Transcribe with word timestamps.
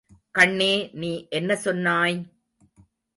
கண்ணே 0.31 0.89
நீ 0.93 1.27
என்ன 1.29 1.55
சொன்னாய்! 1.55 2.17